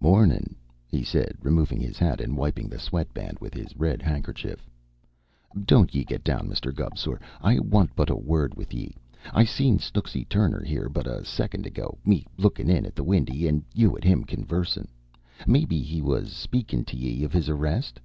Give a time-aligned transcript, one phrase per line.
[0.00, 0.54] "Mawrnin'!"
[0.86, 4.70] he said, removing his hat and wiping the sweat band with his red handkerchief.
[5.64, 7.20] "Don't ye get down, Misther Gubb, sor.
[7.40, 8.94] I want but a wurrd with ye.
[9.34, 13.02] I seen Snooksy Tur rner here but a sicond ago, me lookin' in at the
[13.02, 14.86] windy, an' you an' him conversin'.
[15.44, 17.98] Mayhap he was speakin' t' ye iv his arrist?"